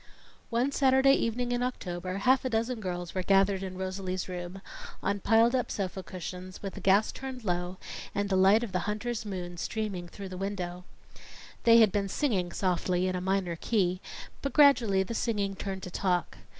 One 0.49 0.71
Saturday 0.71 1.13
evening 1.13 1.51
in 1.51 1.61
October, 1.61 2.17
half 2.17 2.43
a 2.43 2.49
dozen 2.49 2.79
girls 2.79 3.13
were 3.13 3.21
gathered 3.21 3.61
in 3.61 3.77
Rosalie's 3.77 4.27
room, 4.27 4.63
on 5.03 5.19
piled 5.19 5.53
up 5.53 5.69
sofa 5.69 6.01
cushions, 6.01 6.59
with 6.63 6.73
the 6.73 6.79
gas 6.81 7.11
turned 7.11 7.43
low 7.43 7.77
and 8.15 8.27
the 8.27 8.35
light 8.35 8.63
of 8.63 8.71
the 8.71 8.89
hunter's 8.89 9.27
moon 9.27 9.57
streaming 9.57 10.07
through 10.07 10.29
the 10.29 10.39
window. 10.41 10.85
They 11.65 11.81
had 11.81 11.91
been 11.91 12.09
singing 12.09 12.51
softly 12.51 13.05
in 13.07 13.15
a 13.15 13.21
minor 13.21 13.55
key, 13.55 14.01
but 14.41 14.53
gradually 14.53 15.03
the 15.03 15.13
singing 15.13 15.55
turned 15.55 15.83
to 15.83 15.91
talk. 15.91 16.39